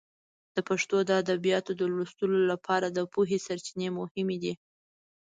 د 0.55 0.57
پښتو 0.69 0.97
د 1.07 1.11
ادبیاتو 1.21 1.71
د 1.75 1.81
لوستلو 1.93 2.39
لپاره 2.51 2.87
د 2.89 2.99
پوهې 3.13 3.37
سرچینې 3.45 3.89
مهمې 3.99 4.37
دي. 4.43 4.53